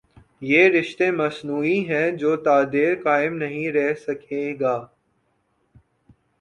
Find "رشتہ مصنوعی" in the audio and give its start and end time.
0.69-1.79